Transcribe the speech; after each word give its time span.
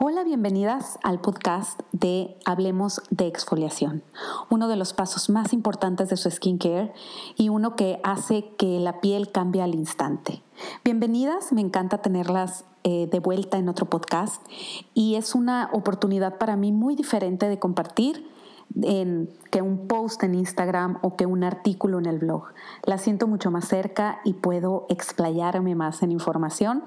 Hola, 0.00 0.22
bienvenidas 0.22 0.96
al 1.02 1.20
podcast 1.20 1.80
de 1.90 2.36
Hablemos 2.44 3.02
de 3.10 3.26
exfoliación, 3.26 4.04
uno 4.48 4.68
de 4.68 4.76
los 4.76 4.92
pasos 4.92 5.28
más 5.28 5.52
importantes 5.52 6.08
de 6.08 6.16
su 6.16 6.30
skincare 6.30 6.92
y 7.36 7.48
uno 7.48 7.74
que 7.74 7.98
hace 8.04 8.44
que 8.56 8.78
la 8.78 9.00
piel 9.00 9.32
cambie 9.32 9.60
al 9.60 9.74
instante. 9.74 10.40
Bienvenidas, 10.84 11.52
me 11.52 11.62
encanta 11.62 11.98
tenerlas 11.98 12.64
eh, 12.84 13.08
de 13.10 13.18
vuelta 13.18 13.58
en 13.58 13.68
otro 13.68 13.86
podcast 13.86 14.40
y 14.94 15.16
es 15.16 15.34
una 15.34 15.68
oportunidad 15.72 16.38
para 16.38 16.54
mí 16.54 16.70
muy 16.70 16.94
diferente 16.94 17.48
de 17.48 17.58
compartir 17.58 18.24
en, 18.82 19.30
que 19.50 19.62
un 19.62 19.88
post 19.88 20.22
en 20.22 20.34
Instagram 20.34 20.98
o 21.02 21.16
que 21.16 21.26
un 21.26 21.44
artículo 21.44 21.98
en 21.98 22.06
el 22.06 22.18
blog. 22.18 22.44
La 22.84 22.98
siento 22.98 23.26
mucho 23.26 23.50
más 23.50 23.66
cerca 23.66 24.20
y 24.24 24.34
puedo 24.34 24.86
explayarme 24.88 25.74
más 25.74 26.02
en 26.02 26.12
información 26.12 26.84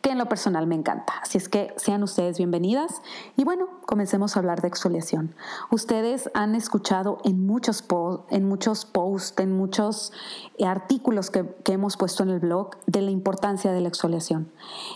que 0.00 0.10
en 0.10 0.18
lo 0.18 0.26
personal 0.26 0.66
me 0.66 0.74
encanta. 0.74 1.14
Así 1.22 1.36
es 1.38 1.48
que 1.48 1.74
sean 1.76 2.02
ustedes 2.02 2.38
bienvenidas 2.38 3.02
y 3.36 3.44
bueno, 3.44 3.68
comencemos 3.84 4.36
a 4.36 4.40
hablar 4.40 4.62
de 4.62 4.68
exfoliación. 4.68 5.34
Ustedes 5.70 6.30
han 6.34 6.54
escuchado 6.54 7.18
en 7.24 7.46
muchos, 7.46 7.84
en 8.30 8.48
muchos 8.48 8.86
posts, 8.86 9.38
en 9.40 9.56
muchos 9.56 10.12
eh, 10.58 10.64
artículos 10.64 11.30
que, 11.30 11.46
que 11.64 11.72
hemos 11.72 11.96
puesto 11.96 12.22
en 12.22 12.30
el 12.30 12.40
blog 12.40 12.70
de 12.86 13.02
la 13.02 13.10
importancia 13.10 13.72
de 13.72 13.80
la 13.80 13.88
exfoliación. 13.88 14.50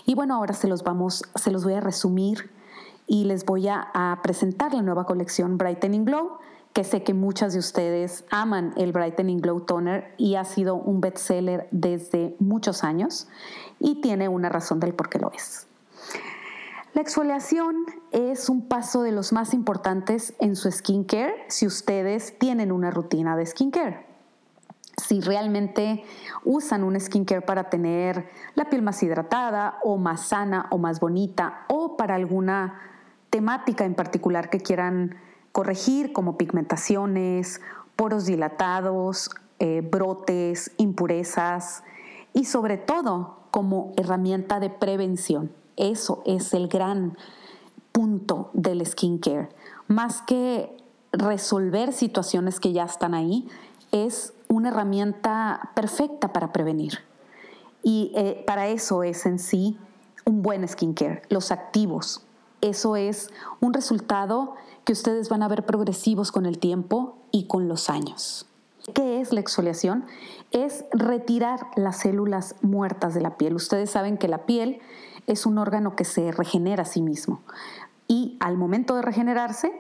Y 0.07 0.15
bueno, 0.15 0.35
ahora 0.35 0.55
se 0.55 0.69
los 0.69 0.83
vamos, 0.83 1.23
se 1.35 1.51
los 1.51 1.65
voy 1.65 1.75
a 1.75 1.81
resumir 1.81 2.51
y 3.07 3.25
les 3.25 3.45
voy 3.45 3.69
a, 3.69 4.19
presentar 4.23 4.73
la 4.75 4.83
nueva 4.83 5.05
colección 5.05 5.59
Brightening 5.59 6.05
Glow, 6.05 6.39
que 6.73 6.85
sé 6.85 7.03
que 7.03 7.15
muchas 7.15 7.53
de 7.53 7.59
ustedes 7.59 8.25
aman 8.31 8.73
el 8.77 8.93
Brightening 8.93 9.41
Glow 9.41 9.61
Toner 9.61 10.13
y 10.17 10.35
ha 10.35 10.45
sido 10.45 10.75
un 10.75 11.01
bestseller 11.01 11.69
desde 11.71 12.35
muchos 12.41 12.83
años 12.83 13.29
y 13.79 14.01
tiene 14.01 14.29
una 14.29 14.49
razón 14.49 14.81
del 14.81 14.95
por 14.95 15.09
qué 15.09 15.19
lo 15.19 15.31
es. 15.33 15.69
La 16.95 17.03
exfoliación 17.03 17.77
es 18.13 18.49
un 18.49 18.69
paso 18.69 19.03
de 19.03 19.13
los 19.13 19.33
más 19.33 19.53
importantes 19.53 20.35
en 20.39 20.57
su 20.57 20.71
skincare 20.71 21.45
si 21.49 21.67
ustedes 21.67 22.39
tienen 22.39 22.73
una 22.73 22.91
rutina 22.91 23.37
de 23.37 23.47
skincare. 23.47 24.07
Si 24.97 25.21
realmente 25.21 26.05
usan 26.45 26.85
un 26.85 26.99
skincare 26.99 27.43
para 27.43 27.69
tener 27.69 28.31
la 28.55 28.71
piel 28.71 28.83
más 28.83 29.03
hidratada 29.03 29.79
o 29.83 29.97
más 29.97 30.29
sana 30.29 30.69
o 30.71 30.79
más 30.79 31.01
bonita 31.01 31.65
o 31.69 31.97
para 31.97 32.15
alguna 32.15 32.94
temática 33.35 33.85
en 33.85 33.97
particular 33.97 34.49
que 34.49 34.61
quieran 34.61 35.17
corregir, 35.51 36.13
como 36.13 36.39
pigmentaciones, 36.39 37.61
poros 37.97 38.27
dilatados, 38.27 39.29
eh, 39.59 39.81
brotes, 39.81 40.71
impurezas 40.77 41.83
y 42.33 42.45
sobre 42.45 42.77
todo 42.79 43.41
como 43.51 43.93
herramienta 43.97 44.61
de 44.61 44.71
prevención. 44.71 45.51
Eso 45.77 46.23
es 46.25 46.55
el 46.55 46.69
gran 46.69 47.19
punto 47.91 48.51
del 48.53 48.87
skincare. 48.87 49.49
Más 49.89 50.23
que 50.23 50.77
resolver 51.11 51.93
situaciones 51.93 52.61
que 52.61 52.73
ya 52.73 52.85
están 52.85 53.15
ahí, 53.15 53.49
es 53.91 54.33
una 54.47 54.69
herramienta 54.69 55.73
perfecta 55.75 56.33
para 56.33 56.53
prevenir. 56.53 57.01
Y 57.83 58.13
eh, 58.15 58.45
para 58.47 58.69
eso 58.69 59.03
es 59.03 59.27
en 59.27 59.41
sí 59.41 59.77
un 60.25 60.43
buen 60.43 60.69
skincare, 60.69 61.23
los 61.31 61.51
activos, 61.51 62.24
eso 62.65 62.97
es 62.97 63.31
un 63.61 63.75
resultado 63.75 64.55
que 64.85 64.93
ustedes 64.93 65.29
van 65.29 65.43
a 65.43 65.49
ver 65.49 65.67
progresivos 65.67 66.33
con 66.33 66.47
el 66.47 66.59
tiempo 66.59 67.19
y 67.31 67.47
con 67.47 67.69
los 67.69 67.91
años. 67.91 68.47
¿Qué 68.95 69.21
es 69.21 69.33
la 69.33 69.41
exfoliación? 69.41 70.07
Es 70.51 70.85
retirar 70.93 71.67
las 71.77 71.99
células 71.99 72.57
muertas 72.63 73.15
de 73.15 73.21
la 73.21 73.37
piel. 73.37 73.55
Ustedes 73.55 73.91
saben 73.91 74.17
que 74.17 74.29
la 74.29 74.47
piel 74.47 74.81
es 75.27 75.45
un 75.45 75.59
órgano 75.59 75.95
que 75.95 76.05
se 76.05 76.33
regenera 76.33 76.83
a 76.83 76.87
sí 76.87 77.03
mismo 77.03 77.43
y 78.09 78.37
al 78.41 78.57
momento 78.57 78.97
de 78.97 79.03
regenerarse 79.03 79.73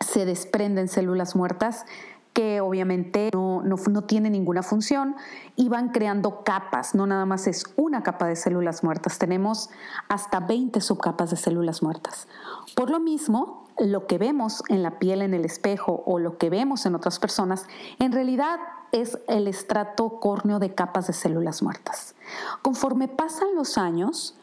se 0.00 0.24
desprenden 0.24 0.88
células 0.88 1.34
muertas 1.34 1.84
que 2.32 2.60
obviamente 2.60 3.30
no, 3.32 3.41
no, 3.62 3.76
no, 3.76 4.02
tiene 4.02 4.30
ninguna 4.30 4.62
función 4.62 5.16
y 5.56 5.68
van 5.68 5.90
creando 5.90 6.44
capas, 6.44 6.94
no 6.94 7.06
nada 7.06 7.26
más 7.26 7.46
es 7.46 7.64
una 7.76 8.02
capa 8.02 8.26
de 8.26 8.36
células 8.36 8.84
muertas, 8.84 9.18
tenemos 9.18 9.70
hasta 10.08 10.40
20 10.40 10.80
subcapas 10.80 11.30
de 11.30 11.36
células 11.36 11.82
muertas. 11.82 12.28
Por 12.74 12.90
lo 12.90 13.00
mismo, 13.00 13.64
lo 13.78 14.06
que 14.06 14.18
vemos 14.18 14.62
en 14.68 14.82
la 14.82 14.98
piel 14.98 15.22
en 15.22 15.34
el 15.34 15.44
espejo 15.44 16.02
o 16.06 16.18
lo 16.18 16.38
que 16.38 16.50
vemos 16.50 16.86
en 16.86 16.94
otras 16.94 17.18
personas, 17.18 17.66
en 17.98 18.12
realidad 18.12 18.60
es 18.92 19.18
el 19.26 19.48
estrato 19.48 20.20
córneo 20.20 20.58
de 20.58 20.74
capas 20.74 21.06
de 21.06 21.14
células 21.14 21.62
muertas. 21.62 22.14
Conforme 22.60 23.08
pasan 23.08 23.54
los 23.54 23.78
años, 23.78 24.36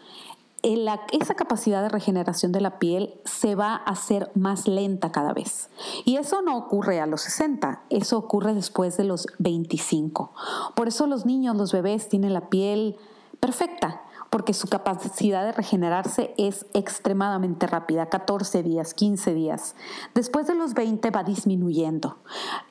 esa 0.61 1.35
capacidad 1.35 1.81
de 1.81 1.89
regeneración 1.89 2.51
de 2.51 2.61
la 2.61 2.79
piel 2.79 3.13
se 3.25 3.55
va 3.55 3.73
a 3.73 3.91
hacer 3.91 4.31
más 4.35 4.67
lenta 4.67 5.11
cada 5.11 5.33
vez. 5.33 5.69
Y 6.05 6.17
eso 6.17 6.41
no 6.41 6.57
ocurre 6.57 6.99
a 6.99 7.05
los 7.05 7.21
60, 7.21 7.83
eso 7.89 8.17
ocurre 8.17 8.53
después 8.53 8.97
de 8.97 9.05
los 9.05 9.27
25. 9.37 10.33
Por 10.75 10.87
eso 10.87 11.07
los 11.07 11.25
niños, 11.25 11.55
los 11.55 11.71
bebés 11.71 12.09
tienen 12.09 12.33
la 12.33 12.49
piel 12.49 12.97
perfecta, 13.39 14.01
porque 14.29 14.53
su 14.53 14.67
capacidad 14.67 15.43
de 15.43 15.53
regenerarse 15.53 16.33
es 16.37 16.65
extremadamente 16.73 17.65
rápida, 17.65 18.07
14 18.07 18.61
días, 18.61 18.93
15 18.93 19.33
días. 19.33 19.75
Después 20.13 20.45
de 20.47 20.55
los 20.55 20.73
20 20.73 21.09
va 21.09 21.23
disminuyendo. 21.23 22.17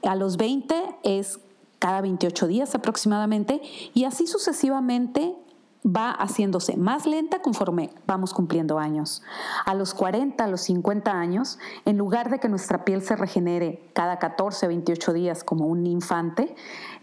A 0.02 0.14
los 0.14 0.36
20 0.36 0.98
es 1.02 1.40
cada 1.78 2.00
28 2.00 2.46
días 2.46 2.74
aproximadamente 2.74 3.60
y 3.94 4.04
así 4.04 4.26
sucesivamente 4.26 5.36
va 5.84 6.10
haciéndose 6.10 6.76
más 6.76 7.06
lenta 7.06 7.40
conforme 7.40 7.90
vamos 8.06 8.34
cumpliendo 8.34 8.78
años. 8.78 9.22
A 9.64 9.74
los 9.74 9.94
40, 9.94 10.44
a 10.44 10.48
los 10.48 10.62
50 10.62 11.12
años, 11.12 11.58
en 11.84 11.98
lugar 11.98 12.30
de 12.30 12.38
que 12.38 12.48
nuestra 12.48 12.84
piel 12.84 13.02
se 13.02 13.16
regenere 13.16 13.90
cada 13.94 14.18
14, 14.18 14.66
28 14.68 15.12
días 15.12 15.44
como 15.44 15.66
un 15.66 15.86
infante, 15.86 16.54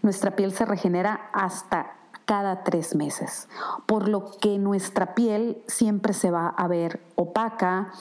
nuestra 0.02 0.36
piel 0.36 0.52
se 0.52 0.64
regenera 0.64 1.30
hasta 1.32 1.92
cada 2.26 2.64
tres 2.64 2.96
meses, 2.96 3.48
por 3.86 4.08
lo 4.08 4.32
que 4.40 4.58
nuestra 4.58 5.14
piel 5.14 5.62
siempre 5.68 6.12
se 6.12 6.32
va 6.32 6.48
a 6.48 6.66
ver 6.66 7.00
opaca, 7.14 7.92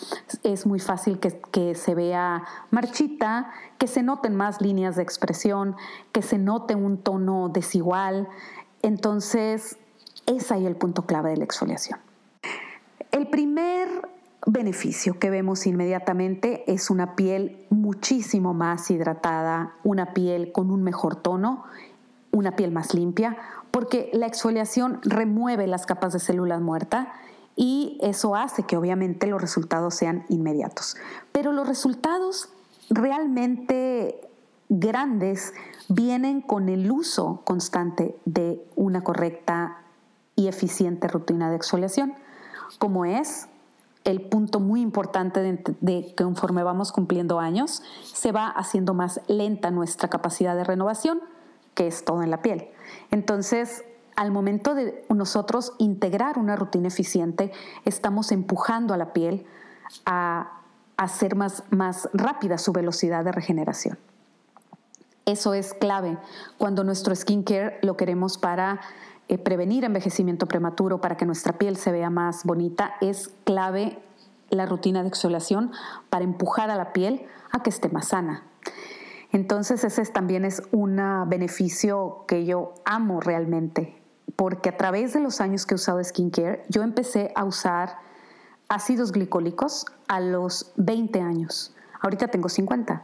es 0.42 0.66
muy 0.66 0.80
fácil 0.80 1.20
que, 1.20 1.40
que, 1.52 1.76
se 1.76 1.94
vea 1.94 2.44
marchita, 2.72 3.52
que 3.78 3.86
se 3.86 4.02
noten 4.02 4.36
más 4.36 4.62
líneas 4.62 4.96
de 4.96 5.04
expresión, 5.04 5.76
que 6.12 6.24
se 6.24 6.40
note 6.40 6.74
un 6.74 6.98
tono 6.98 7.50
desigual. 7.50 8.28
Entonces, 8.82 9.78
es 10.26 10.52
ahí 10.52 10.66
el 10.66 10.76
punto 10.76 11.06
clave 11.06 11.32
de 11.32 11.38
la 11.38 11.44
exfoliación. 11.44 12.00
El 13.12 13.28
primer 13.28 13.88
beneficio 14.46 15.18
que 15.20 15.30
vemos 15.30 15.66
inmediatamente 15.66 16.64
es 16.72 16.90
una 16.90 17.16
piel 17.16 17.66
muchísimo 17.70 18.54
más 18.54 18.92
hidratada, 18.92 19.74
una 19.84 20.14
piel 20.14 20.52
con 20.52 20.72
un 20.72 20.84
mejor 20.84 21.16
tono, 21.16 21.64
una 22.32 22.56
piel 22.56 22.72
más 22.72 22.94
limpia, 22.94 23.38
porque 23.72 24.10
la 24.14 24.28
exfoliación 24.28 25.00
remueve 25.04 25.68
las 25.68 25.86
capas 25.86 26.14
de 26.14 26.20
células 26.20 26.62
muertas 26.62 27.08
y 27.56 27.98
eso 28.02 28.36
hace 28.36 28.64
que 28.64 28.78
obviamente 28.78 29.28
los 29.28 29.42
resultados 29.42 29.96
sean 29.96 30.26
inmediatos. 30.30 30.98
Pero 31.32 31.52
los 31.52 31.68
resultados 31.68 32.50
realmente 32.90 34.22
grandes 34.70 35.54
vienen 35.88 36.42
con 36.42 36.70
el 36.70 36.92
uso 36.92 37.42
constante 37.46 38.16
de 38.26 38.66
una 38.76 39.02
correcta 39.02 39.85
y 40.36 40.48
eficiente 40.48 41.08
rutina 41.08 41.50
de 41.50 41.56
exfoliación, 41.56 42.14
como 42.80 43.06
es 43.06 43.48
el 44.04 44.22
punto 44.22 44.60
muy 44.60 44.82
importante 44.82 45.42
de, 45.42 46.06
que 46.06 46.24
conforme 46.24 46.64
vamos 46.64 46.92
cumpliendo 46.92 47.40
años, 47.40 47.82
se 48.04 48.32
va 48.32 48.48
haciendo 48.48 48.94
más 48.94 49.20
lenta 49.28 49.72
nuestra 49.72 50.10
capacidad 50.10 50.56
de 50.56 50.64
renovación, 50.64 51.22
que 51.74 51.88
es 51.88 52.06
todo 52.06 52.22
en 52.22 52.30
la 52.30 52.42
piel. 52.42 52.70
Entonces, 53.10 53.84
al 54.16 54.32
momento 54.32 54.76
de 54.76 55.06
nosotros 55.10 55.74
integrar 55.80 56.38
una 56.38 56.56
rutina 56.56 56.88
eficiente, 56.88 57.52
estamos 57.84 58.32
empujando 58.32 58.94
a 58.94 58.98
la 58.98 59.12
piel 59.12 59.46
a 60.06 60.62
hacer 60.98 61.36
más, 61.36 61.64
más 61.72 62.08
rápida 62.14 62.58
su 62.60 62.72
velocidad 62.72 63.26
de 63.26 63.32
regeneración. 63.32 63.98
Eso 65.26 65.56
es 65.56 65.74
clave 65.74 66.20
cuando 66.60 66.84
nuestro 66.84 67.16
skincare 67.16 67.80
lo 67.82 67.98
queremos 67.98 68.38
para 68.38 68.80
eh, 69.28 69.38
prevenir 69.38 69.84
envejecimiento 69.84 70.48
prematuro 70.48 71.02
para 71.02 71.18
que 71.18 71.26
nuestra 71.26 71.54
piel 71.54 71.78
se 71.78 71.92
vea 71.92 72.10
más 72.10 72.44
bonita, 72.44 72.94
es 73.02 73.30
clave 73.44 74.00
la 74.50 74.66
rutina 74.66 75.02
de 75.02 75.10
exfoliación 75.10 75.72
para 76.10 76.24
empujar 76.24 76.70
a 76.70 76.76
la 76.76 76.94
piel 76.94 77.26
a 77.52 77.64
que 77.64 77.70
esté 77.70 77.90
más 77.90 78.10
sana. 78.10 78.44
Entonces 79.32 79.84
ese 79.84 80.06
también 80.06 80.46
es 80.46 80.62
un 80.72 81.02
beneficio 81.28 82.24
que 82.28 82.46
yo 82.46 82.74
amo 82.86 83.20
realmente, 83.20 84.02
porque 84.36 84.70
a 84.70 84.78
través 84.78 85.14
de 85.14 85.20
los 85.20 85.42
años 85.42 85.66
que 85.66 85.74
he 85.74 85.76
usado 85.76 86.04
skincare, 86.04 86.64
yo 86.70 86.84
empecé 86.84 87.32
a 87.36 87.44
usar 87.44 87.98
ácidos 88.70 89.12
glicólicos 89.12 89.86
a 90.08 90.20
los 90.20 90.72
20 90.78 91.20
años. 91.22 91.76
Ahorita 92.02 92.28
tengo 92.28 92.50
50. 92.50 93.04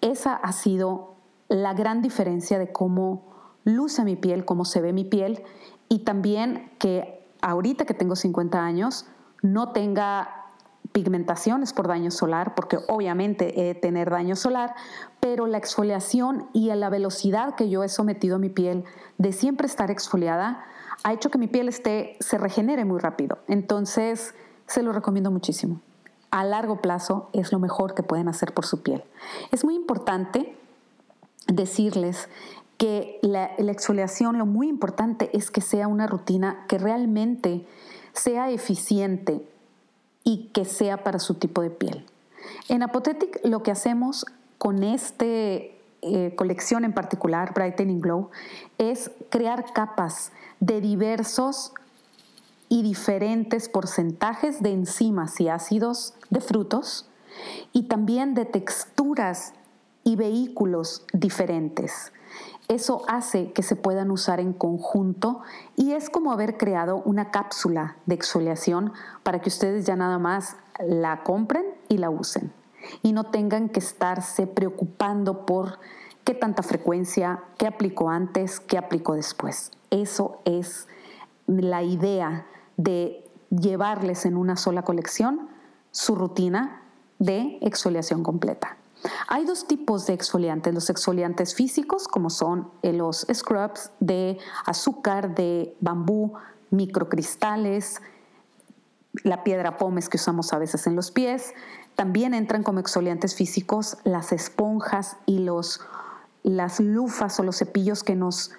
Esa 0.00 0.34
ha 0.34 0.52
sido 0.52 1.14
la 1.48 1.74
gran 1.74 2.02
diferencia 2.02 2.58
de 2.58 2.72
cómo 2.72 3.22
luce 3.64 4.04
mi 4.04 4.16
piel, 4.16 4.44
cómo 4.44 4.64
se 4.64 4.80
ve 4.80 4.92
mi 4.92 5.04
piel 5.04 5.42
y 5.88 6.00
también 6.00 6.70
que 6.78 7.26
ahorita 7.42 7.84
que 7.84 7.94
tengo 7.94 8.16
50 8.16 8.62
años 8.62 9.06
no 9.42 9.72
tenga 9.72 10.40
pigmentación 10.92 11.62
es 11.62 11.72
por 11.72 11.88
daño 11.88 12.10
solar, 12.10 12.54
porque 12.54 12.78
obviamente 12.88 13.70
he 13.70 13.74
tener 13.74 14.10
daño 14.10 14.34
solar, 14.34 14.74
pero 15.20 15.46
la 15.46 15.58
exfoliación 15.58 16.48
y 16.52 16.72
la 16.74 16.88
velocidad 16.88 17.54
que 17.54 17.68
yo 17.68 17.84
he 17.84 17.88
sometido 17.88 18.36
a 18.36 18.38
mi 18.38 18.48
piel 18.48 18.84
de 19.18 19.32
siempre 19.32 19.66
estar 19.66 19.90
exfoliada 19.90 20.64
ha 21.02 21.12
hecho 21.12 21.30
que 21.30 21.38
mi 21.38 21.46
piel 21.46 21.68
esté, 21.68 22.16
se 22.20 22.38
regenere 22.38 22.84
muy 22.84 22.98
rápido. 22.98 23.38
Entonces, 23.48 24.34
se 24.66 24.82
lo 24.82 24.92
recomiendo 24.92 25.30
muchísimo. 25.30 25.80
A 26.30 26.44
largo 26.44 26.80
plazo 26.80 27.30
es 27.32 27.52
lo 27.52 27.58
mejor 27.58 27.94
que 27.94 28.02
pueden 28.02 28.28
hacer 28.28 28.52
por 28.52 28.66
su 28.66 28.82
piel. 28.82 29.04
Es 29.50 29.64
muy 29.64 29.74
importante 29.74 30.56
decirles 31.46 32.28
que 32.80 33.18
la, 33.20 33.44
exfoliación, 33.58 34.38
lo 34.38 34.46
muy 34.46 34.66
importante 34.66 35.28
es 35.36 35.50
que 35.50 35.60
sea 35.60 35.86
una 35.86 36.06
rutina 36.06 36.64
que 36.66 36.78
realmente 36.78 37.66
sea 38.14 38.48
eficiente 38.48 39.46
y 40.24 40.48
que 40.54 40.64
sea 40.64 41.04
para 41.04 41.18
su 41.18 41.34
tipo 41.34 41.60
de 41.60 41.68
piel. 41.68 42.06
En 42.70 42.82
Apothetic 42.82 43.38
lo 43.44 43.62
que 43.62 43.70
hacemos 43.70 44.24
con 44.56 44.82
esta 44.82 45.26
eh, 45.26 46.32
colección 46.36 46.86
en 46.86 46.94
particular, 46.94 47.52
Brightening 47.52 48.00
Glow, 48.00 48.30
es 48.78 49.10
crear 49.28 49.74
capas 49.74 50.32
de 50.60 50.80
diversos 50.80 51.74
y 52.70 52.82
diferentes 52.82 53.68
porcentajes 53.68 54.62
de 54.62 54.72
enzimas 54.72 55.38
y 55.38 55.50
ácidos 55.50 56.14
de 56.30 56.40
frutos 56.40 57.10
y 57.74 57.88
también 57.88 58.32
de 58.32 58.46
texturas 58.46 59.52
y 60.02 60.16
vehículos 60.16 61.04
diferentes. 61.12 62.10
Eso 62.70 63.02
hace 63.08 63.50
que 63.50 63.64
se 63.64 63.74
puedan 63.74 64.12
usar 64.12 64.38
en 64.38 64.52
conjunto 64.52 65.40
y 65.74 65.90
es 65.94 66.08
como 66.08 66.30
haber 66.30 66.56
creado 66.56 67.02
una 67.04 67.32
cápsula 67.32 67.96
de 68.06 68.14
exfoliación 68.14 68.92
para 69.24 69.40
que 69.40 69.48
ustedes 69.48 69.86
ya 69.86 69.96
nada 69.96 70.20
más 70.20 70.56
la 70.78 71.24
compren 71.24 71.64
y 71.88 71.98
la 71.98 72.10
usen 72.10 72.52
y 73.02 73.12
no 73.12 73.24
tengan 73.24 73.70
que 73.70 73.80
estarse 73.80 74.46
preocupando 74.46 75.46
por 75.46 75.80
qué 76.22 76.32
tanta 76.32 76.62
frecuencia, 76.62 77.42
qué 77.58 77.66
aplico 77.66 78.08
antes, 78.08 78.60
qué 78.60 78.78
aplico 78.78 79.14
después. 79.14 79.72
Eso 79.90 80.40
es 80.44 80.86
la 81.48 81.82
idea 81.82 82.46
de 82.76 83.28
llevarles 83.50 84.26
en 84.26 84.36
una 84.36 84.54
sola 84.54 84.82
colección 84.82 85.48
su 85.90 86.14
rutina 86.14 86.82
de 87.18 87.58
exfoliación 87.62 88.22
completa. 88.22 88.76
Hay 89.28 89.44
dos 89.44 89.66
tipos 89.66 90.06
de 90.06 90.14
exfoliantes, 90.14 90.74
los 90.74 90.90
exfoliantes 90.90 91.54
físicos, 91.54 92.08
como 92.08 92.30
son 92.30 92.70
eh, 92.82 92.92
los 92.92 93.26
scrubs 93.32 93.90
de 94.00 94.38
azúcar, 94.66 95.34
de 95.34 95.76
bambú, 95.80 96.34
microcristales, 96.70 98.00
la 99.24 99.42
piedra 99.42 99.76
pómez 99.76 100.08
que 100.08 100.16
usamos 100.16 100.52
a 100.52 100.58
veces 100.58 100.86
en 100.86 100.96
los 100.96 101.10
pies. 101.10 101.54
También 101.96 102.34
entran 102.34 102.62
como 102.62 102.80
exfoliantes 102.80 103.34
físicos 103.34 103.98
las 104.04 104.32
esponjas 104.32 105.16
y 105.26 105.40
los, 105.40 105.80
las 106.42 106.80
lufas 106.80 107.38
o 107.40 107.42
los 107.42 107.58
cepillos 107.58 108.04
que 108.04 108.14
nos, 108.14 108.52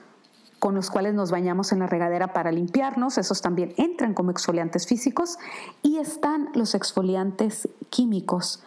con 0.59 0.75
los 0.75 0.91
cuales 0.91 1.13
nos 1.13 1.31
bañamos 1.31 1.71
en 1.71 1.79
la 1.79 1.87
regadera 1.87 2.33
para 2.33 2.51
limpiarnos. 2.51 3.17
Esos 3.17 3.41
también 3.41 3.73
entran 3.77 4.13
como 4.13 4.31
exfoliantes 4.31 4.85
físicos. 4.85 5.37
Y 5.81 5.97
están 5.97 6.49
los 6.53 6.75
exfoliantes 6.75 7.69
químicos 7.89 8.61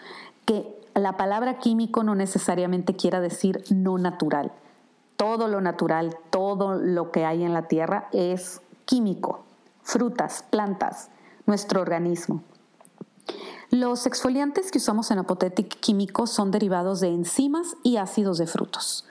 que 0.47 0.84
la 0.95 1.17
palabra 1.17 1.59
químico 1.59 2.05
no 2.05 2.15
necesariamente 2.15 2.95
quiera 2.97 3.21
decir 3.21 3.65
no 3.71 3.99
natural. 3.99 4.53
Todo 5.17 5.49
lo 5.49 5.61
natural, 5.61 6.17
todo 6.31 6.75
lo 6.75 7.11
que 7.11 7.25
hay 7.25 7.45
en 7.45 7.53
la 7.53 7.69
tierra 7.69 8.09
es 8.13 8.61
químico. 8.85 9.45
Frutas, 9.83 10.45
plantas, 10.51 11.11
nuestro 11.47 11.81
organismo. 11.81 12.43
Los 13.71 14.07
exfoliantes 14.07 14.71
que 14.71 14.79
usamos 14.79 15.11
en 15.11 15.19
Apothetic 15.19 15.81
químicos 15.81 16.31
son 16.31 16.51
derivados 16.51 17.01
de 17.01 17.09
enzimas 17.09 17.75
y 17.83 17.97
ácidos 17.97 18.39
de 18.39 18.47
frutos. 18.47 19.05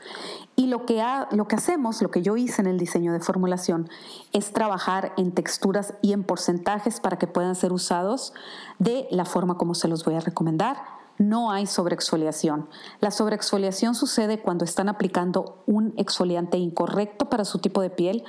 Y 0.56 0.68
lo 0.68 0.86
que, 0.86 1.03
lo 1.31 1.47
que 1.47 1.56
hacemos, 1.56 2.01
lo 2.01 2.12
que 2.12 2.21
yo 2.21 2.38
hice 2.38 2.62
en 2.62 2.68
el 2.68 2.77
diseño 2.77 3.12
de 3.12 3.19
formulación, 3.19 3.89
es 4.31 4.53
trabajar 4.53 5.13
en 5.18 5.33
texturas 5.33 5.95
y 6.01 6.13
en 6.13 6.24
porcentajes 6.24 7.01
para 7.01 7.18
que 7.18 7.27
puedan 7.27 7.56
ser 7.56 7.74
usados 7.74 8.33
de 8.79 9.07
la 9.12 9.25
forma 9.25 9.57
como 9.57 9.75
se 9.75 9.89
los 9.89 10.06
voy 10.06 10.15
a 10.15 10.21
recomendar 10.21 11.02
no 11.18 11.51
hay 11.51 11.68
sobreexfoliación. 11.68 12.68
La 13.00 13.12
sobreexfoliación 13.12 13.95
sucede 13.95 14.42
cuando 14.42 14.65
están 14.65 14.89
aplicando 14.89 15.63
un 15.65 15.94
exfoliante 15.98 16.57
incorrecto 16.57 17.30
para 17.30 17.45
su 17.45 17.60
tipo 17.60 17.81
de 17.81 17.89
piel 17.89 18.24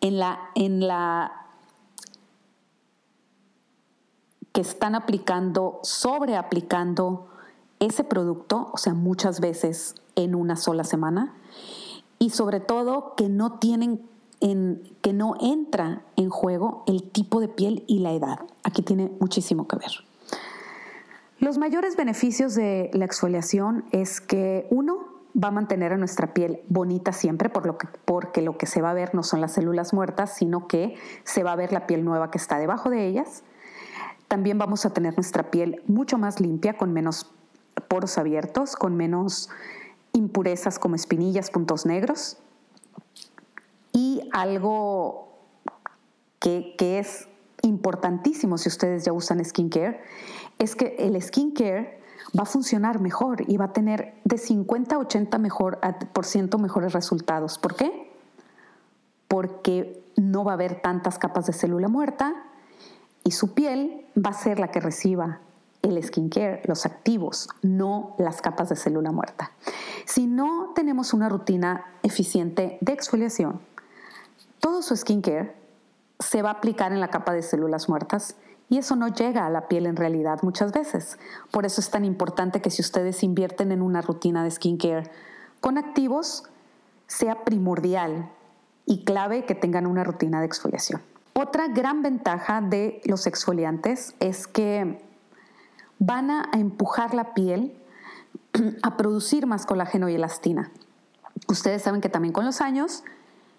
en 0.00 0.18
la, 0.18 0.38
en 0.54 0.86
la 0.86 1.46
que 4.52 4.60
están 4.60 4.94
aplicando, 4.94 5.80
sobreaplicando 5.82 7.28
ese 7.80 8.04
producto, 8.04 8.70
o 8.72 8.78
sea, 8.78 8.94
muchas 8.94 9.40
veces 9.40 9.94
en 10.16 10.34
una 10.34 10.56
sola 10.56 10.84
semana, 10.84 11.34
y 12.18 12.30
sobre 12.30 12.58
todo 12.58 13.14
que 13.16 13.28
no 13.28 13.58
tienen 13.58 14.08
en, 14.40 14.82
que 15.00 15.12
no 15.12 15.34
entra 15.40 16.02
en 16.16 16.30
juego 16.30 16.82
el 16.86 17.02
tipo 17.10 17.40
de 17.40 17.48
piel 17.48 17.84
y 17.86 18.00
la 18.00 18.12
edad. 18.12 18.40
Aquí 18.64 18.82
tiene 18.82 19.12
muchísimo 19.20 19.68
que 19.68 19.76
ver. 19.76 20.07
Los 21.40 21.56
mayores 21.56 21.96
beneficios 21.96 22.56
de 22.56 22.90
la 22.92 23.04
exfoliación 23.04 23.84
es 23.92 24.20
que 24.20 24.66
uno 24.70 25.06
va 25.40 25.48
a 25.48 25.52
mantener 25.52 25.92
a 25.92 25.96
nuestra 25.96 26.34
piel 26.34 26.62
bonita 26.68 27.12
siempre, 27.12 27.48
porque 27.48 28.42
lo 28.42 28.58
que 28.58 28.66
se 28.66 28.82
va 28.82 28.90
a 28.90 28.94
ver 28.94 29.14
no 29.14 29.22
son 29.22 29.40
las 29.40 29.52
células 29.52 29.94
muertas, 29.94 30.34
sino 30.34 30.66
que 30.66 30.96
se 31.22 31.44
va 31.44 31.52
a 31.52 31.56
ver 31.56 31.72
la 31.72 31.86
piel 31.86 32.04
nueva 32.04 32.32
que 32.32 32.38
está 32.38 32.58
debajo 32.58 32.90
de 32.90 33.06
ellas. 33.06 33.44
También 34.26 34.58
vamos 34.58 34.84
a 34.84 34.90
tener 34.90 35.14
nuestra 35.16 35.50
piel 35.52 35.82
mucho 35.86 36.18
más 36.18 36.40
limpia, 36.40 36.76
con 36.76 36.92
menos 36.92 37.30
poros 37.86 38.18
abiertos, 38.18 38.74
con 38.74 38.96
menos 38.96 39.48
impurezas 40.12 40.80
como 40.80 40.96
espinillas, 40.96 41.50
puntos 41.52 41.86
negros. 41.86 42.38
Y 43.92 44.28
algo 44.32 45.28
que 46.40 46.74
es 46.98 47.28
importantísimo 47.62 48.58
si 48.58 48.68
ustedes 48.68 49.04
ya 49.04 49.12
usan 49.12 49.44
skincare 49.44 50.00
es 50.58 50.74
que 50.74 50.96
el 50.98 51.20
skincare 51.20 52.00
va 52.38 52.42
a 52.42 52.46
funcionar 52.46 53.00
mejor 53.00 53.42
y 53.46 53.56
va 53.56 53.66
a 53.66 53.72
tener 53.72 54.14
de 54.24 54.38
50 54.38 54.96
a 54.96 54.98
80 54.98 55.38
mejor, 55.38 55.78
por 56.12 56.24
ciento 56.24 56.58
mejores 56.58 56.92
resultados. 56.92 57.58
¿Por 57.58 57.76
qué? 57.76 58.12
Porque 59.28 60.02
no 60.16 60.44
va 60.44 60.52
a 60.52 60.54
haber 60.54 60.80
tantas 60.80 61.18
capas 61.18 61.46
de 61.46 61.52
célula 61.52 61.88
muerta 61.88 62.34
y 63.24 63.32
su 63.32 63.54
piel 63.54 64.06
va 64.16 64.30
a 64.30 64.34
ser 64.34 64.58
la 64.58 64.68
que 64.68 64.80
reciba 64.80 65.40
el 65.82 66.02
skincare, 66.02 66.62
los 66.66 66.86
activos, 66.86 67.48
no 67.62 68.16
las 68.18 68.42
capas 68.42 68.68
de 68.68 68.76
célula 68.76 69.12
muerta. 69.12 69.52
Si 70.06 70.26
no 70.26 70.72
tenemos 70.74 71.12
una 71.12 71.28
rutina 71.28 71.84
eficiente 72.02 72.78
de 72.80 72.92
exfoliación, 72.92 73.60
todo 74.60 74.82
su 74.82 74.96
skincare 74.96 75.54
se 76.18 76.42
va 76.42 76.50
a 76.50 76.54
aplicar 76.54 76.92
en 76.92 77.00
la 77.00 77.08
capa 77.08 77.32
de 77.32 77.42
células 77.42 77.88
muertas 77.88 78.34
y 78.68 78.78
eso 78.78 78.96
no 78.96 79.08
llega 79.08 79.46
a 79.46 79.50
la 79.50 79.68
piel 79.68 79.86
en 79.86 79.96
realidad 79.96 80.40
muchas 80.42 80.72
veces. 80.72 81.18
Por 81.50 81.64
eso 81.64 81.80
es 81.80 81.90
tan 81.90 82.04
importante 82.04 82.60
que 82.60 82.70
si 82.70 82.82
ustedes 82.82 83.22
invierten 83.22 83.72
en 83.72 83.82
una 83.82 84.02
rutina 84.02 84.44
de 84.44 84.50
skincare 84.50 85.10
con 85.60 85.78
activos, 85.78 86.44
sea 87.06 87.44
primordial 87.44 88.30
y 88.84 89.04
clave 89.04 89.44
que 89.46 89.54
tengan 89.54 89.86
una 89.86 90.04
rutina 90.04 90.40
de 90.40 90.46
exfoliación. 90.46 91.02
Otra 91.34 91.68
gran 91.68 92.02
ventaja 92.02 92.60
de 92.60 93.00
los 93.04 93.26
exfoliantes 93.26 94.14
es 94.20 94.46
que 94.46 95.02
van 95.98 96.30
a 96.30 96.50
empujar 96.52 97.14
la 97.14 97.32
piel 97.32 97.74
a 98.82 98.96
producir 98.96 99.46
más 99.46 99.64
colágeno 99.64 100.08
y 100.08 100.14
elastina. 100.14 100.70
Ustedes 101.48 101.82
saben 101.82 102.00
que 102.00 102.08
también 102.08 102.32
con 102.32 102.44
los 102.44 102.60
años 102.60 103.02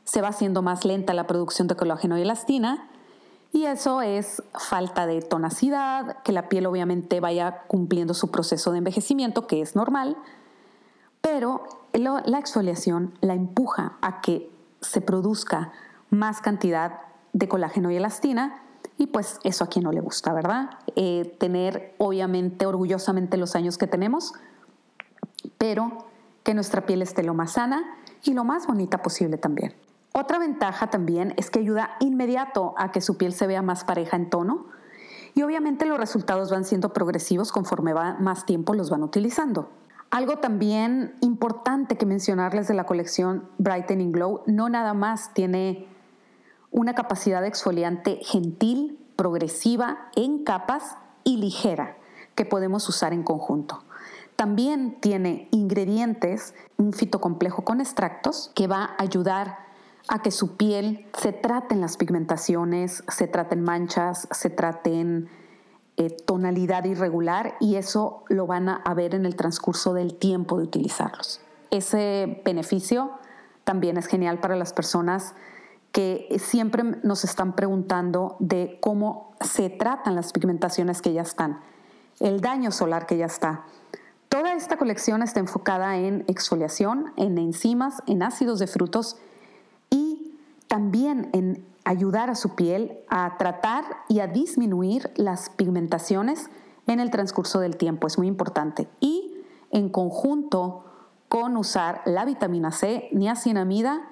se 0.04 0.22
va 0.22 0.30
haciendo 0.30 0.62
más 0.62 0.86
lenta 0.86 1.14
la 1.14 1.26
producción 1.26 1.68
de 1.68 1.76
colágeno 1.76 2.18
y 2.18 2.22
elastina 2.22 2.90
y 3.52 3.66
eso 3.66 4.02
es 4.02 4.44
falta 4.54 5.08
de 5.08 5.22
tonacidad, 5.22 6.22
que 6.24 6.32
la 6.32 6.50
piel 6.50 6.66
obviamente 6.68 7.20
vaya 7.20 7.64
cumpliendo 7.68 8.14
su 8.14 8.30
proceso 8.30 8.72
de 8.72 8.78
envejecimiento, 8.78 9.48
que 9.48 9.62
es 9.62 9.76
normal, 9.76 10.18
pero 11.22 11.64
la 11.94 12.40
exfoliación 12.40 13.14
la 13.22 13.34
empuja 13.34 13.98
a 14.02 14.22
que 14.22 14.52
se 14.82 15.02
produzca 15.02 15.72
más 16.10 16.42
cantidad 16.42 17.02
de 17.34 17.48
colágeno 17.48 17.92
y 17.92 17.96
elastina 17.96 18.62
y 18.98 19.08
pues 19.08 19.40
eso 19.44 19.64
a 19.64 19.68
quien 19.68 19.84
no 19.84 19.92
le 19.92 20.02
gusta, 20.02 20.34
¿verdad? 20.34 20.70
Eh, 20.96 21.36
tener 21.40 21.96
obviamente 21.98 22.66
orgullosamente 22.66 23.38
los 23.38 23.56
años 23.56 23.78
que 23.78 23.88
tenemos, 23.88 24.34
pero 25.58 26.06
que 26.44 26.54
nuestra 26.54 26.86
piel 26.86 27.02
esté 27.02 27.24
lo 27.24 27.34
más 27.34 27.54
sana 27.54 27.84
y 28.24 28.34
lo 28.34 28.44
más 28.44 28.68
bonita 28.68 29.02
posible 29.02 29.38
también. 29.38 29.74
Otra 30.14 30.40
ventaja 30.40 30.90
también 30.90 31.34
es 31.38 31.50
que 31.50 31.60
ayuda 31.60 31.92
inmediato 32.00 32.74
a 32.78 32.92
que 32.92 33.02
su 33.02 33.18
piel 33.18 33.34
se 33.34 33.48
vea 33.48 33.62
más 33.62 33.84
pareja 33.84 34.18
en 34.18 34.30
tono 34.30 34.66
y 35.36 35.44
obviamente 35.44 35.86
los 35.86 36.00
resultados 36.00 36.50
van 36.50 36.66
siendo 36.66 36.94
progresivos 36.94 37.52
conforme 37.52 37.94
va 37.94 38.16
más 38.20 38.46
tiempo 38.46 38.74
los 38.74 38.90
van 38.90 39.04
utilizando. 39.04 39.70
Algo 40.10 40.38
también 40.38 41.14
importante 41.22 41.96
que 41.96 42.08
mencionarles 42.08 42.68
de 42.68 42.74
la 42.74 42.86
colección 42.86 43.48
Brightening 43.60 44.12
Glow, 44.12 44.42
no 44.48 44.68
nada 44.68 44.96
más 44.96 45.34
tiene 45.36 45.88
una 46.72 46.96
capacidad 46.96 47.46
exfoliante 47.46 48.20
gentil, 48.24 49.00
progresiva, 49.16 50.10
en 50.16 50.44
capas 50.44 50.98
y 51.24 51.38
ligera 51.38 51.98
que 52.34 52.46
podemos 52.46 52.90
usar 52.90 53.14
en 53.14 53.22
conjunto. 53.22 53.84
También 54.36 55.00
tiene 55.00 55.48
ingredientes, 55.52 56.56
un 56.78 56.94
fitocomplejo 56.94 57.64
con 57.64 57.80
extractos 57.80 58.52
que 58.56 58.68
va 58.68 58.86
a 58.86 58.96
ayudar 59.04 59.69
a 60.10 60.24
que 60.24 60.32
su 60.32 60.58
piel 60.58 61.06
se 61.16 61.32
traten 61.32 61.82
las 61.82 61.96
pigmentaciones, 61.96 63.04
se 63.08 63.28
traten 63.28 63.62
manchas, 63.62 64.28
se 64.32 64.50
traten 64.50 65.30
eh, 65.98 66.10
tonalidad 66.10 66.84
irregular 66.86 67.56
y 67.60 67.76
eso 67.76 68.24
lo 68.28 68.48
van 68.48 68.70
a 68.70 68.94
ver 68.96 69.14
en 69.14 69.28
el 69.28 69.36
transcurso 69.36 69.94
del 69.94 70.16
tiempo 70.16 70.58
de 70.58 70.64
utilizarlos. 70.64 71.42
Ese 71.70 72.42
beneficio 72.44 73.12
también 73.64 73.98
es 73.98 74.08
genial 74.08 74.40
para 74.40 74.56
las 74.56 74.74
personas 74.74 75.36
que 75.92 76.28
siempre 76.40 76.84
nos 77.04 77.24
están 77.24 77.56
preguntando 77.56 78.36
de 78.40 78.80
cómo 78.82 79.36
se 79.42 79.70
tratan 79.70 80.16
las 80.16 80.34
pigmentaciones 80.34 81.04
que 81.04 81.14
ya 81.14 81.22
están, 81.22 81.60
el 82.20 82.42
daño 82.42 82.72
solar 82.72 83.06
que 83.06 83.18
ya 83.18 83.28
está. 83.28 83.66
Toda 84.28 84.54
esta 84.54 84.78
colección 84.78 85.22
está 85.22 85.40
enfocada 85.40 85.98
en 85.98 86.26
exfoliación, 86.28 87.14
en 87.16 87.38
enzimas, 87.38 88.02
en 88.08 88.24
ácidos 88.24 88.58
de 88.58 88.66
frutos 88.66 89.18
también 90.70 91.30
en 91.34 91.66
ayudar 91.84 92.30
a 92.30 92.36
su 92.36 92.56
piel 92.56 93.00
a 93.10 93.38
tratar 93.38 93.84
y 94.08 94.20
a 94.20 94.28
disminuir 94.28 95.12
las 95.16 95.50
pigmentaciones 95.50 96.50
en 96.88 97.00
el 97.00 97.10
transcurso 97.10 97.60
del 97.60 97.76
tiempo. 97.76 98.08
Es 98.08 98.18
muy 98.18 98.28
importante. 98.28 98.88
Y 99.00 99.44
en 99.72 99.90
conjunto 99.90 100.86
con 101.28 101.58
usar 101.58 102.02
la 102.06 102.24
vitamina 102.24 102.72
C, 102.72 103.10
niacinamida, 103.12 104.08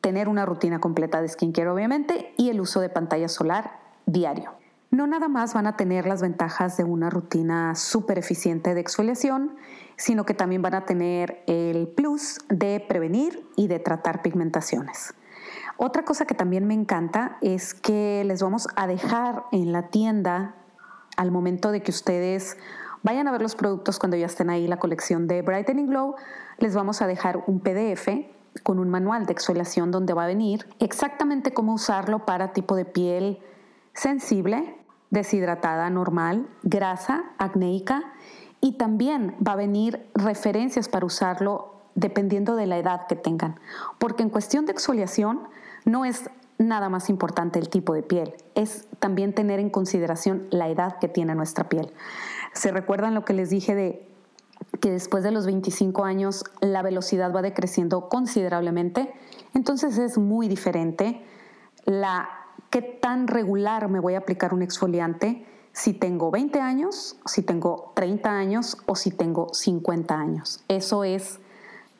tener 0.00 0.28
una 0.28 0.46
rutina 0.46 0.80
completa 0.80 1.20
de 1.20 1.28
skincare 1.28 1.68
obviamente 1.68 2.32
y 2.38 2.48
el 2.48 2.60
uso 2.60 2.80
de 2.80 2.88
pantalla 2.88 3.28
solar 3.28 3.78
diario. 4.06 4.52
No 4.90 5.06
nada 5.06 5.28
más 5.28 5.52
van 5.52 5.66
a 5.66 5.76
tener 5.76 6.06
las 6.06 6.22
ventajas 6.22 6.78
de 6.78 6.84
una 6.84 7.10
rutina 7.10 7.74
súper 7.74 8.18
eficiente 8.18 8.74
de 8.74 8.80
exfoliación, 8.80 9.56
sino 9.96 10.24
que 10.24 10.32
también 10.34 10.62
van 10.62 10.74
a 10.74 10.86
tener 10.86 11.44
el 11.46 11.86
plus 11.88 12.38
de 12.48 12.84
prevenir 12.88 13.46
y 13.56 13.68
de 13.68 13.78
tratar 13.78 14.22
pigmentaciones. 14.22 15.14
Otra 15.82 16.04
cosa 16.04 16.26
que 16.26 16.34
también 16.34 16.66
me 16.66 16.74
encanta 16.74 17.38
es 17.40 17.72
que 17.72 18.22
les 18.26 18.42
vamos 18.42 18.68
a 18.76 18.86
dejar 18.86 19.44
en 19.50 19.72
la 19.72 19.88
tienda 19.88 20.54
al 21.16 21.30
momento 21.30 21.72
de 21.72 21.82
que 21.82 21.90
ustedes 21.90 22.58
vayan 23.02 23.26
a 23.26 23.32
ver 23.32 23.40
los 23.40 23.54
productos 23.54 23.98
cuando 23.98 24.18
ya 24.18 24.26
estén 24.26 24.50
ahí 24.50 24.68
la 24.68 24.76
colección 24.76 25.26
de 25.26 25.40
Brightening 25.40 25.86
Glow, 25.86 26.16
les 26.58 26.74
vamos 26.74 27.00
a 27.00 27.06
dejar 27.06 27.44
un 27.46 27.60
PDF 27.60 28.10
con 28.62 28.78
un 28.78 28.90
manual 28.90 29.24
de 29.24 29.32
exfoliación 29.32 29.90
donde 29.90 30.12
va 30.12 30.24
a 30.24 30.26
venir 30.26 30.66
exactamente 30.80 31.54
cómo 31.54 31.72
usarlo 31.72 32.26
para 32.26 32.52
tipo 32.52 32.76
de 32.76 32.84
piel 32.84 33.38
sensible, 33.94 34.76
deshidratada 35.08 35.88
normal, 35.88 36.46
grasa, 36.62 37.24
acnéica 37.38 38.02
y 38.60 38.72
también 38.72 39.34
va 39.42 39.52
a 39.52 39.56
venir 39.56 40.06
referencias 40.14 40.90
para 40.90 41.06
usarlo 41.06 41.72
dependiendo 41.94 42.54
de 42.54 42.66
la 42.66 42.76
edad 42.76 43.06
que 43.06 43.16
tengan. 43.16 43.58
Porque 43.98 44.22
en 44.22 44.28
cuestión 44.28 44.66
de 44.66 44.72
exfoliación 44.72 45.48
no 45.84 46.04
es 46.04 46.30
nada 46.58 46.88
más 46.88 47.08
importante 47.08 47.58
el 47.58 47.70
tipo 47.70 47.94
de 47.94 48.02
piel, 48.02 48.34
es 48.54 48.86
también 48.98 49.34
tener 49.34 49.60
en 49.60 49.70
consideración 49.70 50.46
la 50.50 50.68
edad 50.68 50.98
que 50.98 51.08
tiene 51.08 51.34
nuestra 51.34 51.68
piel. 51.68 51.92
¿Se 52.52 52.70
recuerdan 52.70 53.14
lo 53.14 53.24
que 53.24 53.32
les 53.32 53.48
dije 53.50 53.74
de 53.74 54.06
que 54.80 54.90
después 54.90 55.24
de 55.24 55.30
los 55.30 55.46
25 55.46 56.04
años 56.04 56.44
la 56.60 56.82
velocidad 56.82 57.34
va 57.34 57.40
decreciendo 57.40 58.08
considerablemente? 58.08 59.12
Entonces 59.54 59.96
es 59.96 60.18
muy 60.18 60.48
diferente 60.48 61.24
la 61.86 62.28
qué 62.68 62.82
tan 62.82 63.26
regular 63.26 63.88
me 63.88 64.00
voy 64.00 64.14
a 64.14 64.18
aplicar 64.18 64.52
un 64.52 64.62
exfoliante 64.62 65.46
si 65.72 65.94
tengo 65.94 66.30
20 66.30 66.60
años, 66.60 67.16
si 67.24 67.42
tengo 67.42 67.92
30 67.94 68.30
años 68.30 68.76
o 68.86 68.96
si 68.96 69.10
tengo 69.10 69.48
50 69.54 70.14
años. 70.14 70.62
Eso 70.68 71.04
es 71.04 71.38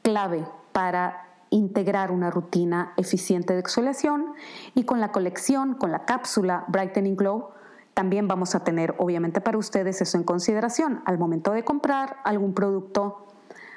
clave 0.02 0.44
para 0.72 1.29
integrar 1.50 2.11
una 2.11 2.30
rutina 2.30 2.92
eficiente 2.97 3.52
de 3.52 3.61
exfoliación 3.61 4.35
y 4.75 4.85
con 4.85 5.00
la 5.00 5.12
colección, 5.12 5.75
con 5.75 5.92
la 5.92 6.04
cápsula 6.04 6.64
Brightening 6.69 7.16
Glow, 7.16 7.50
también 7.95 8.28
vamos 8.28 8.54
a 8.54 8.64
tener 8.64 8.95
obviamente 8.99 9.40
para 9.40 9.59
ustedes 9.59 10.00
eso 10.00 10.16
en 10.16 10.25
consideración. 10.25 11.02
Al 11.04 11.19
momento 11.19 11.52
de 11.52 11.64
comprar 11.64 12.16
algún 12.25 12.54
producto, 12.54 13.26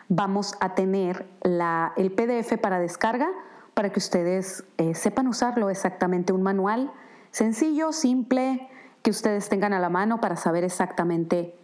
vamos 0.08 0.56
a 0.60 0.76
tener 0.76 1.28
el 1.42 2.12
PDF 2.12 2.58
para 2.62 2.80
descarga 2.80 3.30
para 3.74 3.92
que 3.92 4.00
ustedes 4.00 4.64
eh, 4.78 4.94
sepan 4.94 5.28
usarlo 5.28 5.70
exactamente. 5.70 6.32
Un 6.32 6.44
manual 6.44 6.92
sencillo, 7.32 7.92
simple, 7.92 8.70
que 9.02 9.12
ustedes 9.12 9.50
tengan 9.50 9.74
a 9.74 9.80
la 9.80 9.90
mano 9.90 10.22
para 10.22 10.36
saber 10.36 10.64
exactamente 10.64 11.56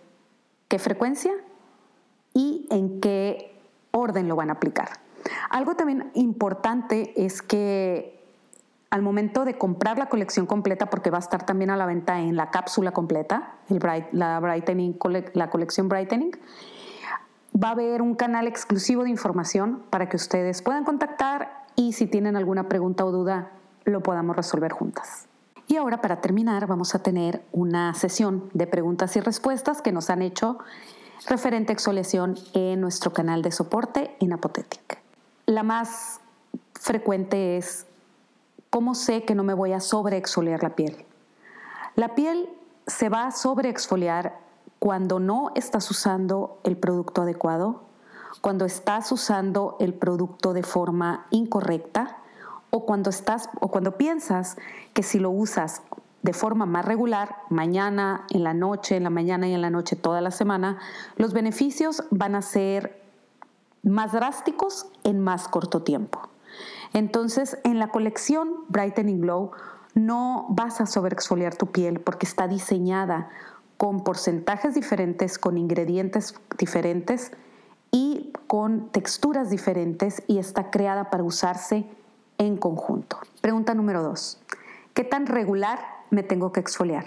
qué 0.68 0.80
frecuencia 0.80 1.32
y 2.34 2.68
en 2.72 3.00
qué 3.00 3.62
orden 3.92 4.28
lo 4.28 4.36
van 4.36 4.50
a 4.50 4.54
aplicar. 4.54 4.90
Algo 5.50 5.76
también 5.76 6.12
importante 6.14 7.14
es 7.24 7.42
que 7.42 8.20
al 8.90 9.02
momento 9.02 9.46
de 9.46 9.58
comprar 9.58 9.98
la 9.98 10.08
colección 10.08 10.46
completa, 10.46 10.90
porque 10.90 11.12
va 11.12 11.18
a 11.18 11.22
estar 11.22 11.46
también 11.46 11.70
a 11.70 11.78
la 11.78 11.86
venta 11.86 12.20
en 12.20 12.36
la 12.36 12.50
cápsula 12.50 12.92
completa, 12.92 13.56
la, 14.12 14.40
brightening, 14.40 14.98
la 15.34 15.50
colección 15.50 15.90
Brightening, 15.90 16.32
va 17.62 17.70
a 17.70 17.72
haber 17.72 18.02
un 18.02 18.16
canal 18.16 18.48
exclusivo 18.48 19.04
de 19.04 19.10
información 19.10 19.84
para 19.90 20.10
que 20.10 20.18
ustedes 20.18 20.62
puedan 20.62 20.86
contactar 20.86 21.66
y 21.76 21.94
si 21.94 22.08
tienen 22.08 22.36
alguna 22.36 22.68
pregunta 22.68 23.06
o 23.06 23.12
duda 23.12 23.52
lo 23.86 24.02
podamos 24.02 24.36
resolver 24.36 24.72
juntas. 24.72 25.28
Y 25.68 25.78
ahora 25.78 26.02
para 26.02 26.20
terminar 26.20 26.66
vamos 26.66 26.96
a 26.96 27.00
tener 27.00 27.44
una 27.52 27.94
sesión 27.94 28.50
de 28.54 28.66
preguntas 28.66 29.16
y 29.16 29.20
respuestas 29.20 29.82
que 29.82 29.92
nos 29.92 30.10
han 30.10 30.22
hecho 30.22 30.58
referente 31.28 31.72
a 31.72 31.76
exfoliación 31.76 32.36
en 32.54 32.82
nuestro 32.82 33.14
canal 33.14 33.42
de 33.42 33.52
soporte 33.52 34.16
en 34.20 34.34
Apotetic. 34.34 35.09
La 35.50 35.64
más 35.64 36.20
frecuente 36.80 37.58
es 37.58 37.88
¿cómo 38.70 38.94
sé 38.94 39.24
que 39.24 39.34
no 39.34 39.44
me 39.44 39.56
voy 39.56 39.74
a 39.74 39.80
sobreexfoliar 39.80 40.62
la 40.62 40.76
piel? 40.76 41.08
La 41.96 42.14
piel 42.14 42.48
se 42.86 43.10
va 43.10 43.26
a 43.26 43.32
sobreexfoliar 43.32 44.38
cuando 44.78 45.20
no 45.20 45.52
estás 45.56 45.90
usando 45.90 46.60
el 46.64 46.78
producto 46.78 47.24
adecuado, 47.24 47.82
cuando 48.42 48.66
estás 48.66 49.12
usando 49.12 49.76
el 49.80 49.96
producto 49.96 50.54
de 50.54 50.62
forma 50.62 51.26
incorrecta 51.32 52.18
o 52.70 52.86
cuando 52.86 53.10
estás 53.10 53.50
o 53.60 53.70
cuando 53.70 53.98
piensas 53.98 54.56
que 54.94 55.02
si 55.02 55.18
lo 55.18 55.32
usas 55.32 55.82
de 56.22 56.34
forma 56.34 56.68
más 56.68 56.86
regular, 56.86 57.38
mañana, 57.50 58.28
en 58.30 58.44
la 58.44 58.54
noche, 58.54 58.98
en 58.98 59.04
la 59.04 59.10
mañana 59.10 59.48
y 59.48 59.56
en 59.56 59.64
la 59.64 59.72
noche 59.72 59.96
toda 59.96 60.22
la 60.22 60.30
semana, 60.30 60.78
los 61.16 61.34
beneficios 61.34 62.04
van 62.12 62.36
a 62.36 62.44
ser 62.44 63.09
más 63.84 64.12
drásticos 64.12 64.88
en 65.04 65.20
más 65.20 65.48
corto 65.48 65.84
tiempo. 65.84 66.30
Entonces, 66.94 67.58
en 67.64 67.80
la 67.80 67.90
colección 67.90 68.66
Brightening 68.70 69.22
Glow 69.22 69.52
no 69.94 70.48
vas 70.50 70.82
a 70.82 70.86
sobreexfoliar 70.86 71.56
tu 71.56 71.68
piel 71.68 72.00
porque 72.00 72.26
está 72.26 72.48
diseñada 72.48 73.30
con 73.78 74.04
porcentajes 74.04 74.76
diferentes, 74.76 75.38
con 75.40 75.58
ingredientes 75.58 76.36
diferentes 76.58 77.32
y 77.92 78.34
con 78.48 78.90
texturas 78.90 79.50
diferentes 79.50 80.22
y 80.28 80.38
está 80.38 80.70
creada 80.70 81.10
para 81.10 81.24
usarse 81.24 81.86
en 82.38 82.58
conjunto. 82.58 83.18
Pregunta 83.42 83.74
número 83.74 84.04
dos. 84.04 84.40
¿Qué 84.94 85.04
tan 85.04 85.28
regular 85.28 85.80
me 86.10 86.24
tengo 86.24 86.52
que 86.52 86.60
exfoliar? 86.60 87.06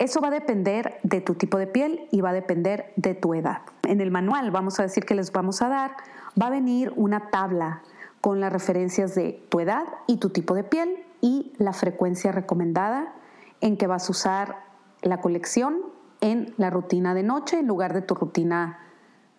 Eso 0.00 0.22
va 0.22 0.28
a 0.28 0.30
depender 0.30 0.98
de 1.02 1.20
tu 1.20 1.34
tipo 1.34 1.58
de 1.58 1.66
piel 1.66 2.08
y 2.10 2.22
va 2.22 2.30
a 2.30 2.32
depender 2.32 2.90
de 2.96 3.14
tu 3.14 3.34
edad. 3.34 3.60
En 3.82 4.00
el 4.00 4.10
manual 4.10 4.50
vamos 4.50 4.80
a 4.80 4.82
decir 4.82 5.04
que 5.04 5.14
les 5.14 5.30
vamos 5.30 5.60
a 5.60 5.68
dar, 5.68 5.94
va 6.40 6.46
a 6.46 6.50
venir 6.50 6.90
una 6.96 7.28
tabla 7.28 7.82
con 8.22 8.40
las 8.40 8.50
referencias 8.50 9.14
de 9.14 9.44
tu 9.50 9.60
edad 9.60 9.84
y 10.06 10.16
tu 10.16 10.30
tipo 10.30 10.54
de 10.54 10.64
piel 10.64 11.04
y 11.20 11.52
la 11.58 11.74
frecuencia 11.74 12.32
recomendada 12.32 13.12
en 13.60 13.76
que 13.76 13.86
vas 13.86 14.08
a 14.08 14.12
usar 14.12 14.56
la 15.02 15.20
colección 15.20 15.82
en 16.22 16.54
la 16.56 16.70
rutina 16.70 17.12
de 17.12 17.22
noche 17.22 17.58
en 17.58 17.66
lugar 17.66 17.92
de 17.92 18.00
tu 18.00 18.14
rutina 18.14 18.78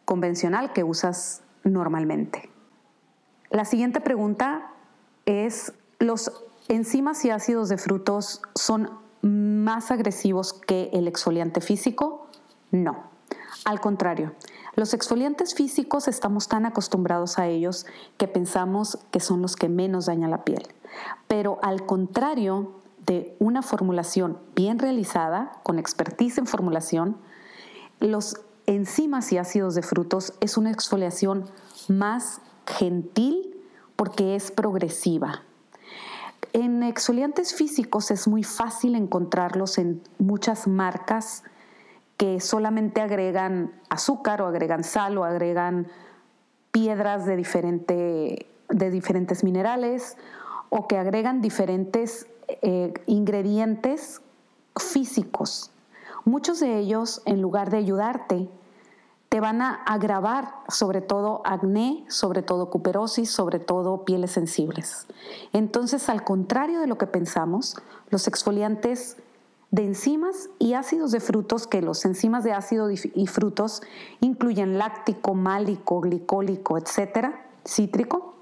convencional 0.05 0.73
que 0.73 0.83
usas 0.83 1.41
normalmente. 1.63 2.51
La 3.49 3.65
siguiente 3.65 3.99
pregunta 3.99 4.69
es, 5.25 5.73
¿los 5.97 6.31
enzimas 6.67 7.25
y 7.25 7.31
ácidos 7.31 7.67
de 7.67 7.79
frutos 7.79 8.43
son 8.53 9.01
más 9.21 9.91
agresivos 9.91 10.53
que 10.53 10.89
el 10.93 11.07
exfoliante 11.07 11.61
físico? 11.61 12.27
No. 12.71 13.03
Al 13.65 13.79
contrario, 13.79 14.33
los 14.75 14.93
exfoliantes 14.93 15.53
físicos 15.53 16.07
estamos 16.07 16.47
tan 16.47 16.65
acostumbrados 16.65 17.37
a 17.37 17.47
ellos 17.47 17.85
que 18.17 18.27
pensamos 18.27 18.97
que 19.11 19.19
son 19.19 19.41
los 19.41 19.55
que 19.55 19.69
menos 19.69 20.05
dañan 20.05 20.31
la 20.31 20.43
piel. 20.43 20.63
Pero 21.27 21.59
al 21.61 21.85
contrario 21.85 22.71
de 23.05 23.35
una 23.39 23.61
formulación 23.61 24.37
bien 24.55 24.79
realizada, 24.79 25.59
con 25.63 25.79
expertise 25.79 26.37
en 26.37 26.47
formulación, 26.47 27.17
los 27.99 28.37
enzimas 28.65 29.31
y 29.31 29.37
ácidos 29.37 29.75
de 29.75 29.81
frutos 29.81 30.33
es 30.39 30.57
una 30.57 30.71
exfoliación 30.71 31.45
más 31.87 32.41
gentil 32.65 33.57
porque 33.95 34.35
es 34.35 34.51
progresiva. 34.51 35.43
En 36.53 36.83
exfoliantes 36.83 37.53
físicos 37.53 38.11
es 38.11 38.27
muy 38.27 38.43
fácil 38.43 38.95
encontrarlos 38.95 39.77
en 39.77 40.01
muchas 40.19 40.67
marcas 40.67 41.43
que 42.17 42.39
solamente 42.39 43.01
agregan 43.01 43.71
azúcar 43.89 44.41
o 44.41 44.47
agregan 44.47 44.83
sal 44.83 45.17
o 45.17 45.23
agregan 45.23 45.87
piedras 46.71 47.25
de, 47.25 47.35
diferente, 47.35 48.47
de 48.69 48.91
diferentes 48.91 49.43
minerales 49.43 50.17
o 50.69 50.87
que 50.87 50.97
agregan 50.97 51.41
diferentes 51.41 52.27
eh, 52.61 52.93
ingredientes 53.07 54.21
físicos. 54.77 55.71
Muchos 56.25 56.59
de 56.59 56.77
ellos, 56.77 57.21
en 57.25 57.41
lugar 57.41 57.69
de 57.69 57.77
ayudarte, 57.77 58.49
te 59.31 59.39
van 59.39 59.61
a 59.61 59.75
agravar 59.85 60.55
sobre 60.67 60.99
todo 60.99 61.41
acné, 61.45 62.03
sobre 62.09 62.41
todo 62.41 62.69
cuperosis, 62.69 63.31
sobre 63.31 63.59
todo 63.59 64.03
pieles 64.03 64.31
sensibles. 64.31 65.07
Entonces, 65.53 66.09
al 66.09 66.25
contrario 66.25 66.81
de 66.81 66.87
lo 66.87 66.97
que 66.97 67.07
pensamos, 67.07 67.77
los 68.09 68.27
exfoliantes 68.27 69.15
de 69.69 69.85
enzimas 69.85 70.49
y 70.59 70.73
ácidos 70.73 71.11
de 71.11 71.21
frutos, 71.21 71.65
que 71.65 71.81
los 71.81 72.03
enzimas 72.03 72.43
de 72.43 72.51
ácido 72.51 72.91
y 72.91 73.27
frutos 73.27 73.81
incluyen 74.19 74.77
láctico, 74.77 75.33
málico, 75.33 76.01
glicólico, 76.01 76.77
etcétera, 76.77 77.45
cítrico, 77.65 78.35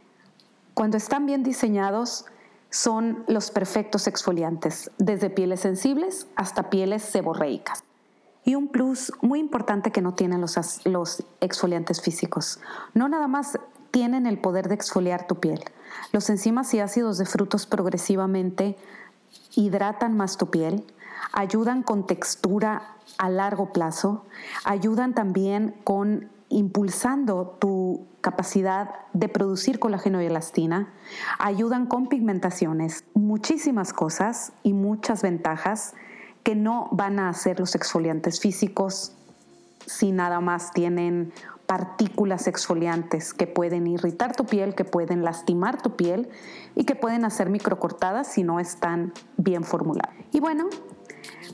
cuando 0.74 0.98
están 0.98 1.28
bien 1.28 1.44
diseñados, 1.44 2.26
son 2.72 3.24
los 3.28 3.52
perfectos 3.52 4.08
exfoliantes, 4.08 4.90
desde 4.98 5.30
pieles 5.30 5.60
sensibles 5.60 6.26
hasta 6.36 6.72
pieles 6.72 7.04
seborreicas. 7.04 7.84
Y 8.44 8.56
un 8.56 8.68
plus 8.70 9.12
muy 9.22 9.40
importante 9.40 9.92
que 9.92 10.02
no 10.02 10.14
tienen 10.14 10.42
los, 10.42 10.58
los 10.86 11.24
exfoliantes 11.42 12.02
físicos. 12.02 12.60
No 12.94 13.10
nada 13.10 13.28
más 13.28 13.60
tienen 13.92 14.26
el 14.28 14.40
poder 14.40 14.68
de 14.68 14.76
exfoliar 14.76 15.28
tu 15.28 15.40
piel. 15.40 15.64
Los 16.12 16.30
enzimas 16.30 16.74
y 16.74 16.80
ácidos 16.80 17.18
de 17.18 17.26
frutos 17.26 17.66
progresivamente 17.66 18.78
hidratan 19.56 20.16
más 20.16 20.38
tu 20.38 20.50
piel, 20.50 20.86
ayudan 21.32 21.84
con 21.84 22.06
textura 22.06 22.96
a 23.18 23.30
largo 23.30 23.74
plazo, 23.74 24.26
ayudan 24.64 25.14
también 25.14 25.76
con 25.84 26.30
impulsando 26.50 27.58
tu 27.60 28.08
capacidad 28.22 28.90
de 29.14 29.30
producir 29.30 29.80
colágeno 29.80 30.22
y 30.22 30.26
elastina, 30.26 30.92
ayudan 31.38 31.86
con 31.86 32.08
pigmentaciones, 32.08 33.06
muchísimas 33.14 33.94
cosas 33.94 34.52
y 34.64 34.74
muchas 34.74 35.22
ventajas 35.22 35.94
que 36.44 36.56
no 36.56 36.90
van 36.92 37.20
a 37.20 37.30
hacer 37.30 37.60
los 37.60 37.76
exfoliantes 37.76 38.40
físicos 38.40 39.14
si 39.86 40.12
nada 40.12 40.40
más 40.40 40.72
tienen 40.72 41.34
partículas 41.66 42.48
exfoliantes 42.48 43.34
que 43.34 43.46
pueden 43.46 43.86
irritar 43.86 44.36
tu 44.36 44.46
piel, 44.46 44.74
que 44.74 44.86
pueden 44.86 45.24
lastimar 45.24 45.82
tu 45.82 45.96
piel 45.96 46.30
y 46.76 46.84
que 46.84 46.96
pueden 46.96 47.26
hacer 47.26 47.50
microcortadas 47.50 48.28
si 48.28 48.44
no 48.44 48.60
están 48.60 49.14
bien 49.38 49.64
formuladas. 49.64 50.16
Y 50.32 50.40
bueno, 50.40 50.68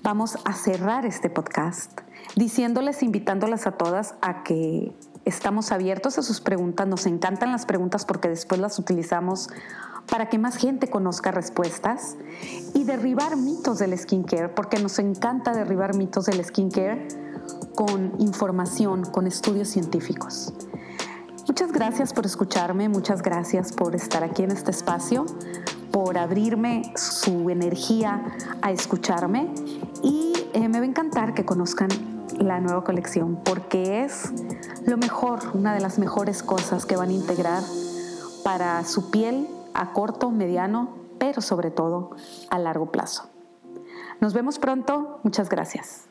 vamos 0.04 0.38
a 0.46 0.54
cerrar 0.54 1.06
este 1.06 1.30
podcast 1.30 2.00
diciéndoles, 2.36 3.04
invitándolas 3.04 3.68
a 3.68 3.72
todas 3.72 4.16
a 4.22 4.44
que 4.44 4.94
estamos 5.26 5.72
abiertos 5.72 6.18
a 6.18 6.22
sus 6.22 6.40
preguntas. 6.40 6.88
Nos 6.88 7.06
encantan 7.08 7.52
las 7.52 7.66
preguntas 7.66 8.06
porque 8.06 8.30
después 8.30 8.62
las 8.62 8.80
utilizamos 8.80 9.50
para 10.10 10.30
que 10.30 10.38
más 10.38 10.56
gente 10.58 10.90
conozca 10.90 11.32
respuestas 11.32 12.16
y 12.74 12.84
derribar 12.84 13.38
mitos 13.38 13.80
del 13.80 13.98
skincare, 13.98 14.50
porque 14.50 14.80
nos 14.80 15.00
encanta 15.00 15.54
derribar 15.54 15.96
mitos 15.96 16.26
del 16.26 16.44
skincare 16.44 17.08
con 17.76 18.14
información, 18.20 19.04
con 19.04 19.28
estudios 19.28 19.68
científicos. 19.68 20.54
Muchas 21.48 21.72
gracias 21.72 22.14
por 22.14 22.26
escucharme, 22.26 22.90
muchas 22.90 23.22
gracias 23.22 23.72
por 23.72 23.96
estar 23.96 24.24
aquí 24.24 24.44
en 24.44 24.52
este 24.52 24.72
espacio, 24.72 25.26
por 25.92 26.18
abrirme 26.18 26.92
su 26.96 27.50
energía 27.50 28.36
a 28.62 28.72
escucharme 28.72 29.54
y 30.02 30.34
eh, 30.54 30.68
me 30.68 30.80
va 30.80 30.86
a 30.86 30.88
encantar 30.88 31.34
que 31.34 31.46
conozcan 31.46 31.90
la 32.40 32.60
nueva 32.60 32.84
colección 32.84 33.40
porque 33.44 34.04
es 34.04 34.32
lo 34.86 34.98
mejor, 34.98 35.40
una 35.54 35.74
de 35.74 35.80
las 35.80 36.00
mejores 36.00 36.44
cosas 36.44 36.86
que 36.86 36.96
van 36.96 37.10
a 37.10 37.14
integrar 37.14 37.64
para 38.44 38.84
su 38.84 39.10
piel 39.10 39.48
a 39.76 39.94
corto, 39.94 40.32
mediano, 40.32 40.96
pero 41.18 41.42
sobre 41.42 41.72
todo 41.72 42.12
a 42.50 42.60
largo 42.60 42.92
plazo. 42.92 43.30
Nos 44.22 44.34
vemos 44.34 44.60
pronto. 44.60 45.20
Muchas 45.24 45.50
gracias. 45.50 46.08